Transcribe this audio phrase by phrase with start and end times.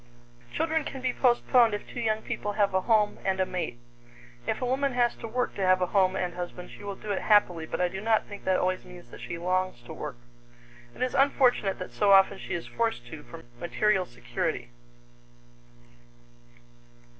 [0.51, 3.77] Children can be postponed if two young people have a home and a mate.
[4.47, 7.11] If a woman has to work to have a home and husband, she will do
[7.11, 10.17] it happily, but I do not think that always means that she longs to work.
[10.95, 14.71] It is unfortunate that so often she is forced to for material security.